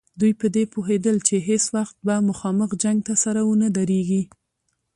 [0.19, 4.23] دوی په دې پوهېدل چې هېڅ وخت به مخامخ جنګ ته سره ونه دریږي.